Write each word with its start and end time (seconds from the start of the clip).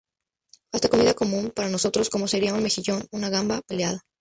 Hasta 0.71 0.89
comida 0.89 1.13
común 1.13 1.51
para 1.51 1.69
nosotros 1.69 2.09
como 2.09 2.27
sería 2.27 2.55
un 2.55 2.63
mejillón, 2.63 3.05
una 3.11 3.29
gamba 3.29 3.61
pelada. 3.67 4.01